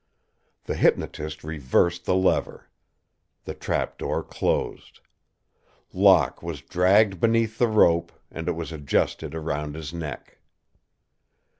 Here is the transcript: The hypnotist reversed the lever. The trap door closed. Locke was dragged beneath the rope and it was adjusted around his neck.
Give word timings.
The 0.63 0.73
hypnotist 0.75 1.43
reversed 1.43 2.05
the 2.05 2.15
lever. 2.15 2.69
The 3.43 3.53
trap 3.53 3.99
door 3.99 4.23
closed. 4.23 4.99
Locke 5.93 6.41
was 6.41 6.61
dragged 6.63 7.19
beneath 7.19 7.59
the 7.59 7.67
rope 7.67 8.11
and 8.31 8.47
it 8.49 8.53
was 8.53 8.71
adjusted 8.71 9.35
around 9.35 9.75
his 9.75 9.93
neck. 9.93 10.39